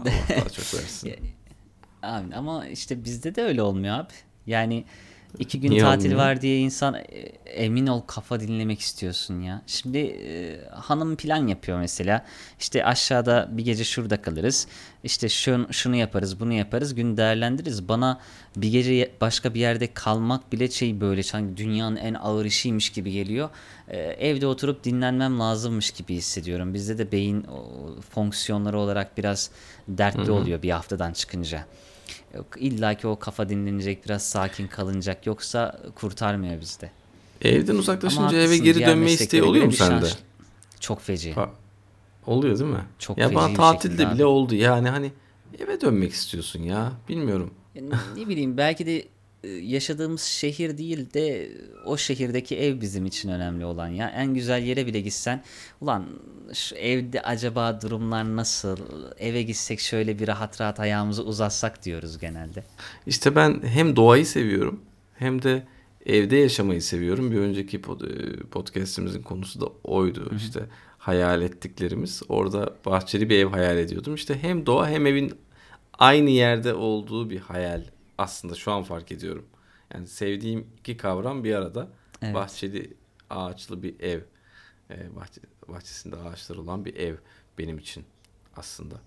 Allah 0.00 0.04
daha 0.36 0.48
çok 0.48 0.74
versin. 0.80 1.12
Abi, 2.06 2.34
ama 2.34 2.66
işte 2.66 3.04
bizde 3.04 3.34
de 3.34 3.42
öyle 3.42 3.62
olmuyor 3.62 3.98
abi. 3.98 4.12
Yani 4.46 4.84
iki 5.38 5.60
gün 5.60 5.70
Niye 5.70 5.80
tatil 5.80 6.04
olmuyor? 6.04 6.20
var 6.20 6.40
diye 6.40 6.58
insan 6.58 6.94
e, 6.94 7.18
emin 7.46 7.86
ol 7.86 8.00
kafa 8.00 8.40
dinlemek 8.40 8.80
istiyorsun 8.80 9.40
ya. 9.40 9.62
Şimdi 9.66 9.98
e, 9.98 10.60
hanım 10.70 11.16
plan 11.16 11.46
yapıyor 11.46 11.78
mesela. 11.78 12.24
İşte 12.60 12.84
aşağıda 12.84 13.48
bir 13.50 13.64
gece 13.64 13.84
şurada 13.84 14.22
kalırız. 14.22 14.66
İşte 15.04 15.28
şunu, 15.28 15.72
şunu 15.72 15.96
yaparız 15.96 16.40
bunu 16.40 16.52
yaparız 16.52 16.94
gün 16.94 17.16
değerlendiririz. 17.16 17.88
Bana 17.88 18.20
bir 18.56 18.72
gece 18.72 19.10
başka 19.20 19.54
bir 19.54 19.60
yerde 19.60 19.92
kalmak 19.94 20.52
bile 20.52 20.70
şey 20.70 21.00
böyle 21.00 21.22
sanki 21.22 21.56
dünyanın 21.56 21.96
en 21.96 22.14
ağır 22.14 22.44
işiymiş 22.44 22.90
gibi 22.90 23.12
geliyor. 23.12 23.50
E, 23.88 23.98
evde 23.98 24.46
oturup 24.46 24.84
dinlenmem 24.84 25.40
lazımmış 25.40 25.90
gibi 25.90 26.14
hissediyorum. 26.14 26.74
Bizde 26.74 26.98
de 26.98 27.12
beyin 27.12 27.44
o, 27.44 27.86
fonksiyonları 28.10 28.78
olarak 28.78 29.18
biraz 29.18 29.50
dertli 29.88 30.30
oluyor 30.30 30.62
bir 30.62 30.70
haftadan 30.70 31.12
çıkınca. 31.12 31.66
Yok, 32.34 32.46
İlla 32.58 32.94
ki 32.94 33.06
o 33.06 33.18
kafa 33.18 33.48
dinlenecek, 33.48 34.04
biraz 34.06 34.22
sakin 34.22 34.66
kalınacak. 34.66 35.26
Yoksa 35.26 35.80
kurtarmıyor 35.94 36.60
bizde. 36.60 36.90
Evden 37.42 37.72
Ama 37.72 37.80
uzaklaşınca 37.80 38.36
eve 38.36 38.58
geri 38.58 38.86
dönme 38.86 39.12
isteği 39.12 39.42
oluyor 39.42 39.64
mu 39.64 39.70
bir 39.70 39.76
sende? 39.76 40.08
Çok 40.80 41.00
feci. 41.02 41.32
Ha, 41.32 41.50
oluyor 42.26 42.58
değil 42.58 42.70
mi? 42.70 42.84
Çok 42.98 43.18
ya 43.18 43.28
feci 43.28 43.36
bana 43.36 43.54
tatilde 43.54 43.98
bile 43.98 44.14
abi. 44.14 44.24
oldu. 44.24 44.54
Yani 44.54 44.88
hani 44.88 45.12
eve 45.58 45.80
dönmek 45.80 46.12
istiyorsun 46.12 46.62
ya. 46.62 46.92
Bilmiyorum. 47.08 47.50
Yani 47.74 47.90
ne 48.16 48.28
bileyim 48.28 48.56
belki 48.56 48.86
de 48.86 49.04
yaşadığımız 49.44 50.22
şehir 50.22 50.78
değil 50.78 51.12
de 51.14 51.50
o 51.84 51.96
şehirdeki 51.96 52.56
ev 52.56 52.80
bizim 52.80 53.06
için 53.06 53.28
önemli 53.28 53.64
olan 53.64 53.88
ya. 53.88 54.08
En 54.08 54.34
güzel 54.34 54.62
yere 54.62 54.86
bile 54.86 55.00
gitsen 55.00 55.44
ulan 55.80 56.06
şu 56.54 56.76
evde 56.76 57.22
acaba 57.22 57.80
durumlar 57.80 58.36
nasıl? 58.36 58.76
Eve 59.18 59.42
gitsek 59.42 59.80
şöyle 59.80 60.18
bir 60.18 60.28
rahat 60.28 60.60
rahat 60.60 60.80
ayağımızı 60.80 61.24
uzatsak 61.24 61.84
diyoruz 61.84 62.18
genelde. 62.18 62.64
İşte 63.06 63.36
ben 63.36 63.62
hem 63.62 63.96
doğayı 63.96 64.26
seviyorum 64.26 64.80
hem 65.14 65.42
de 65.42 65.66
evde 66.06 66.36
yaşamayı 66.36 66.82
seviyorum. 66.82 67.30
Bir 67.30 67.36
önceki 67.36 67.76
e, 67.76 67.80
podcast'imizin 68.50 69.22
konusu 69.22 69.60
da 69.60 69.66
oydu. 69.84 70.32
İşte 70.36 70.60
hayal 70.98 71.42
ettiklerimiz. 71.42 72.22
Orada 72.28 72.74
bahçeli 72.86 73.30
bir 73.30 73.38
ev 73.38 73.46
hayal 73.46 73.78
ediyordum. 73.78 74.14
İşte 74.14 74.42
hem 74.42 74.66
doğa 74.66 74.88
hem 74.88 75.06
evin 75.06 75.34
aynı 75.98 76.30
yerde 76.30 76.74
olduğu 76.74 77.30
bir 77.30 77.40
hayal 77.40 77.84
aslında 78.18 78.54
şu 78.54 78.72
an 78.72 78.82
fark 78.82 79.12
ediyorum. 79.12 79.46
Yani 79.94 80.06
sevdiğim 80.06 80.70
iki 80.78 80.96
kavram 80.96 81.44
bir 81.44 81.54
arada. 81.54 81.88
Evet. 82.22 82.34
Bahçeli 82.34 82.94
ağaçlı 83.30 83.82
bir 83.82 84.00
ev. 84.00 84.20
E, 84.90 85.16
bahçe, 85.16 85.40
bahçesinde 85.68 86.16
ağaçlar 86.16 86.56
olan 86.56 86.84
bir 86.84 86.96
ev 86.96 87.16
benim 87.58 87.78
için 87.78 88.04
aslında. 88.56 89.00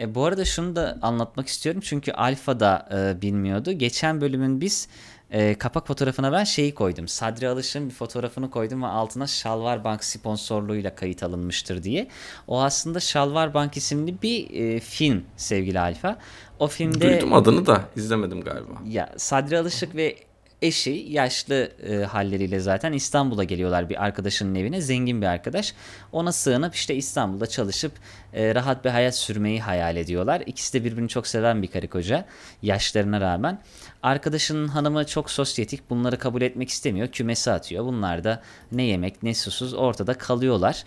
E, 0.00 0.14
bu 0.14 0.24
arada 0.24 0.44
şunu 0.44 0.76
da 0.76 0.98
anlatmak 1.02 1.48
istiyorum 1.48 1.82
çünkü 1.84 2.12
Alfa 2.12 2.60
da 2.60 2.88
e, 2.92 3.22
bilmiyordu. 3.22 3.72
Geçen 3.72 4.20
bölümün 4.20 4.60
biz 4.60 4.88
e, 5.30 5.54
kapak 5.54 5.86
fotoğrafına 5.86 6.32
ben 6.32 6.44
şeyi 6.44 6.74
koydum. 6.74 7.08
Sadri 7.08 7.48
Alış'ın 7.48 7.88
bir 7.88 7.94
fotoğrafını 7.94 8.50
koydum 8.50 8.82
ve 8.82 8.86
altına 8.86 9.26
Şalvar 9.26 9.84
Bank 9.84 10.04
sponsorluğuyla 10.04 10.94
kayıt 10.94 11.22
alınmıştır 11.22 11.82
diye. 11.82 12.08
O 12.46 12.62
aslında 12.62 13.00
Şalvar 13.00 13.54
Bank 13.54 13.76
isimli 13.76 14.22
bir 14.22 14.50
e, 14.50 14.80
film 14.80 15.24
sevgili 15.36 15.80
Alfa. 15.80 16.18
O 16.58 16.66
filmde 16.66 17.00
Duydum 17.12 17.32
adını 17.32 17.66
da 17.66 17.84
izlemedim 17.96 18.40
galiba. 18.40 18.72
ya 18.86 19.12
Sadri 19.16 19.58
Alışık 19.58 19.96
ve 19.96 20.16
eşi 20.62 21.06
yaşlı 21.08 21.70
e, 21.88 21.96
halleriyle 22.04 22.60
zaten 22.60 22.92
İstanbul'a 22.92 23.44
geliyorlar 23.44 23.90
bir 23.90 24.04
arkadaşının 24.04 24.54
evine. 24.54 24.80
Zengin 24.80 25.22
bir 25.22 25.26
arkadaş. 25.26 25.74
Ona 26.12 26.32
sığınıp 26.32 26.74
işte 26.74 26.94
İstanbul'da 26.94 27.46
çalışıp 27.46 27.92
e, 28.32 28.54
rahat 28.54 28.84
bir 28.84 28.90
hayat 28.90 29.14
sürmeyi 29.14 29.60
hayal 29.60 29.96
ediyorlar. 29.96 30.42
İkisi 30.46 30.72
de 30.74 30.84
birbirini 30.84 31.08
çok 31.08 31.26
seven 31.26 31.62
bir 31.62 31.68
karı 31.68 31.88
koca 31.88 32.24
yaşlarına 32.62 33.20
rağmen. 33.20 33.60
Arkadaşının 34.02 34.68
hanımı 34.68 35.06
çok 35.06 35.30
sosyetik. 35.30 35.90
Bunları 35.90 36.18
kabul 36.18 36.42
etmek 36.42 36.68
istemiyor. 36.68 37.08
Kümesi 37.08 37.50
atıyor. 37.50 37.84
Bunlar 37.84 38.24
da 38.24 38.42
ne 38.72 38.82
yemek 38.82 39.22
ne 39.22 39.34
susuz 39.34 39.74
ortada 39.74 40.14
kalıyorlar. 40.14 40.84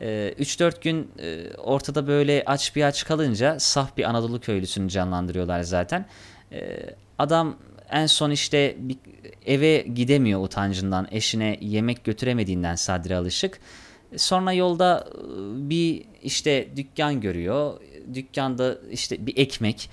Ee, 0.00 0.34
3-4 0.38 0.82
gün 0.82 1.10
e, 1.18 1.56
ortada 1.56 2.06
böyle 2.06 2.42
aç 2.46 2.76
bir 2.76 2.82
aç 2.82 3.04
kalınca 3.04 3.60
saf 3.60 3.96
bir 3.96 4.04
Anadolu 4.04 4.40
köylüsünü 4.40 4.88
canlandırıyorlar 4.88 5.62
zaten. 5.62 6.06
Ee, 6.52 6.76
adam 7.18 7.56
en 7.90 8.06
son 8.06 8.30
işte 8.30 8.76
eve 9.46 9.86
gidemiyor 9.94 10.44
utancından 10.44 11.08
eşine 11.10 11.58
yemek 11.60 12.04
götüremediğinden 12.04 12.74
Sadri 12.74 13.16
Alışık. 13.16 13.60
Sonra 14.16 14.52
yolda 14.52 15.08
e, 15.08 15.70
bir 15.70 16.04
işte 16.22 16.68
dükkan 16.76 17.20
görüyor. 17.20 17.80
Dükkanda 18.14 18.78
işte 18.90 19.26
bir 19.26 19.36
ekmek. 19.36 19.90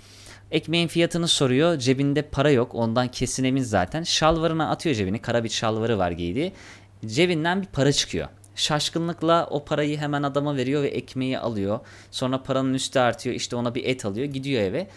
Ekmeğin 0.52 0.88
fiyatını 0.88 1.28
soruyor. 1.28 1.78
Cebinde 1.78 2.22
para 2.22 2.52
yok. 2.52 2.76
Ondan 2.76 3.08
kesin 3.08 3.44
emin 3.44 3.64
zaten. 3.64 4.04
Şalvarına 4.04 4.70
atıyor 4.70 4.96
cebini. 4.96 5.20
Kara 5.20 5.44
bir 5.44 5.50
şalvarı 5.50 5.98
var 5.98 6.12
giydiği. 6.12 6.54
Cebinden 7.06 7.62
bir 7.62 7.68
para 7.68 7.92
çıkıyor. 7.92 8.28
Şaşkınlıkla 8.56 9.48
o 9.50 9.66
parayı 9.66 9.98
hemen 9.98 10.24
adama 10.24 10.58
veriyor 10.58 10.84
ve 10.84 10.88
ekmeği 10.88 11.40
alıyor. 11.40 11.80
Sonra 12.12 12.44
paranın 12.44 12.74
üstü 12.74 13.00
artıyor. 13.00 13.36
İşte 13.36 13.56
ona 13.56 13.76
bir 13.76 13.86
et 13.86 14.06
alıyor. 14.06 14.26
Gidiyor 14.26 14.62
eve. 14.62 14.88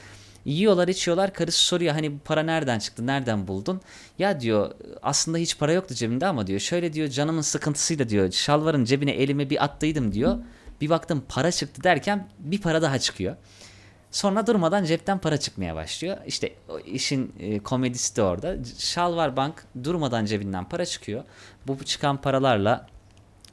Yiyorlar 0.44 0.88
içiyorlar. 0.88 1.34
Karısı 1.34 1.64
soruyor 1.64 1.94
hani 1.94 2.12
bu 2.12 2.18
para 2.18 2.42
nereden 2.42 2.78
çıktı? 2.78 3.06
Nereden 3.06 3.48
buldun? 3.48 3.80
Ya 4.18 4.40
diyor 4.40 4.70
aslında 5.02 5.38
hiç 5.38 5.58
para 5.58 5.72
yoktu 5.72 5.94
cebimde 5.94 6.26
ama 6.26 6.46
diyor. 6.46 6.60
Şöyle 6.60 6.92
diyor 6.92 7.08
canımın 7.08 7.40
sıkıntısıyla 7.40 8.08
diyor. 8.08 8.32
Şalvarın 8.32 8.84
cebine 8.84 9.10
elimi 9.10 9.50
bir 9.50 9.64
attıydım 9.64 10.12
diyor. 10.12 10.38
Bir 10.80 10.90
baktım 10.90 11.24
para 11.28 11.52
çıktı 11.52 11.84
derken 11.84 12.28
bir 12.38 12.60
para 12.60 12.82
daha 12.82 12.98
çıkıyor. 12.98 13.36
Sonra 14.10 14.46
durmadan 14.46 14.84
cepten 14.84 15.18
para 15.18 15.36
çıkmaya 15.36 15.74
başlıyor. 15.74 16.16
İşte 16.26 16.54
işin 16.86 17.34
e, 17.38 17.58
komedisi 17.58 18.16
de 18.16 18.22
orada. 18.22 18.56
Şalvar 18.78 19.36
Bank 19.36 19.64
durmadan 19.84 20.24
cebinden 20.24 20.68
para 20.68 20.86
çıkıyor. 20.86 21.24
Bu 21.66 21.84
çıkan 21.84 22.20
paralarla 22.20 22.86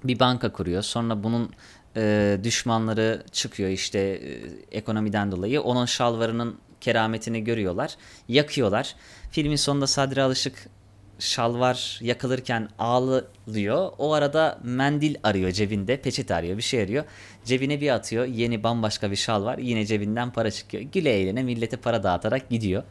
bir 0.04 0.20
banka 0.20 0.52
kuruyor. 0.52 0.82
Sonra 0.82 1.24
bunun 1.24 1.52
e, 1.96 2.38
düşmanları 2.44 3.24
çıkıyor 3.32 3.70
işte 3.70 4.00
e, 4.00 4.42
ekonomiden 4.78 5.32
dolayı. 5.32 5.62
Onun 5.62 5.86
şalvarının 5.86 6.58
kerametini 6.82 7.44
görüyorlar. 7.44 7.96
Yakıyorlar. 8.28 8.96
Filmin 9.32 9.56
sonunda 9.56 9.88
Sadri 9.88 10.22
Alışık 10.22 10.68
şalvar 11.20 12.00
yakılırken 12.02 12.70
ağlıyor. 12.80 13.92
O 13.98 14.14
arada 14.14 14.60
mendil 14.64 15.16
arıyor 15.24 15.52
cebinde. 15.52 15.98
Peçete 15.98 16.36
arıyor. 16.36 16.58
Bir 16.58 16.62
şey 16.62 16.82
arıyor. 16.82 17.04
Cebine 17.46 17.82
bir 17.82 17.90
atıyor. 17.90 18.26
Yeni 18.26 18.64
bambaşka 18.64 19.12
bir 19.12 19.16
şal 19.16 19.44
var. 19.44 19.58
Yine 19.58 19.86
cebinden 19.86 20.32
para 20.32 20.52
çıkıyor. 20.52 20.84
Güle 20.84 21.10
eğlene 21.10 21.44
millete 21.44 21.78
para 21.78 22.04
dağıtarak 22.04 22.50
gidiyor. 22.50 22.84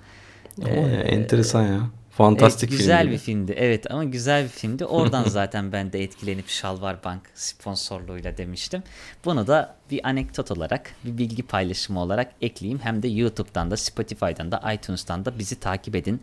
Ya, 0.58 0.66
enteresan 1.02 1.62
ya. 1.62 1.90
Fantastik 2.20 2.70
Evet, 2.70 2.78
güzel 2.78 3.10
bir 3.10 3.18
filmdi. 3.18 3.54
Evet 3.56 3.90
ama 3.90 4.04
güzel 4.04 4.44
bir 4.44 4.48
filmdi. 4.48 4.84
Oradan 4.84 5.24
zaten 5.28 5.72
ben 5.72 5.92
de 5.92 6.02
etkilenip 6.02 6.48
Şalvar 6.48 7.04
Bank 7.04 7.22
sponsorluğuyla 7.34 8.36
demiştim. 8.36 8.82
Bunu 9.24 9.46
da 9.46 9.76
bir 9.90 10.08
anekdot 10.08 10.50
olarak, 10.50 10.94
bir 11.04 11.18
bilgi 11.18 11.42
paylaşımı 11.42 12.00
olarak 12.00 12.32
ekleyeyim. 12.40 12.78
Hem 12.82 13.02
de 13.02 13.08
YouTube'dan 13.08 13.70
da, 13.70 13.76
Spotify'dan 13.76 14.52
da, 14.52 14.72
iTunes'tan 14.72 15.24
da 15.24 15.38
bizi 15.38 15.60
takip 15.60 15.96
edin. 15.96 16.22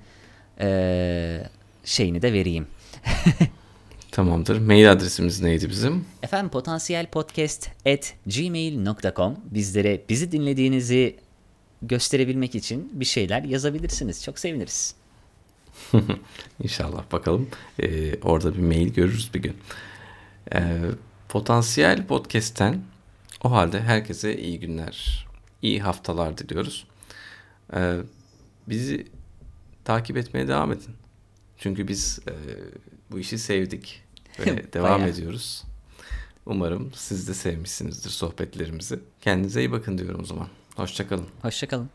Ee, 0.60 1.44
şeyini 1.86 2.22
de 2.22 2.34
vereyim. 2.34 2.68
Tamamdır. 4.12 4.60
Mail 4.60 4.92
adresimiz 4.92 5.42
neydi 5.42 5.70
bizim? 5.70 6.06
Efendim 6.24 6.50
potansiyelpodcast 6.50 7.70
at 7.88 8.13
gmail.com 8.25 9.36
bizlere 9.51 10.01
bizi 10.10 10.32
dinlediğinizi 10.32 11.16
gösterebilmek 11.82 12.56
için 12.56 12.92
bir 12.94 13.06
şeyler 13.06 13.44
yazabilirsiniz. 13.44 14.24
Çok 14.24 14.39
seviniriz. 14.39 14.96
İnşallah 16.63 17.12
bakalım. 17.12 17.50
Ee, 17.79 18.19
orada 18.22 18.53
bir 18.53 18.62
mail 18.62 18.93
görürüz 18.93 19.34
bir 19.34 19.39
gün. 19.41 19.57
Ee, 20.53 20.81
Potansiyel 21.29 22.07
Podcast'ten 22.07 22.81
o 23.43 23.51
halde 23.51 23.81
herkese 23.81 24.38
iyi 24.38 24.60
günler, 24.60 25.27
iyi 25.62 25.81
haftalar 25.81 26.38
diliyoruz. 26.38 26.88
Ee, 27.74 27.98
bizi 28.67 29.07
takip 29.86 30.17
etmeye 30.17 30.48
devam 30.48 30.72
edin. 30.72 30.96
Çünkü 31.57 31.88
biz 31.88 32.19
e, 32.27 32.34
bu 33.12 33.19
işi 33.19 33.39
sevdik 33.39 34.03
ve 34.39 34.46
devam 34.74 35.00
Bayağı. 35.00 35.10
ediyoruz. 35.10 35.63
Umarım 36.46 36.91
siz 36.96 37.27
de 37.27 37.34
sevmişsinizdir 37.34 38.10
sohbetlerimizi. 38.10 39.00
Kendinize 39.22 39.60
iyi 39.60 39.72
bakın 39.72 39.98
diyorum 39.98 40.22
o 40.22 40.25
zaman. 40.25 40.48
Hoşçakalın. 40.75 41.27
Hoşçakalın. 41.41 41.86